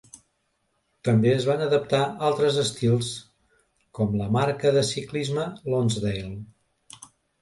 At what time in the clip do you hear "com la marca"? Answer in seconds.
3.99-4.73